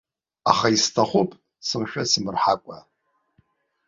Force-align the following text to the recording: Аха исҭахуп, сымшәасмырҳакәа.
Аха 0.51 0.67
исҭахуп, 0.75 1.29
сымшәасмырҳакәа. 1.67 2.77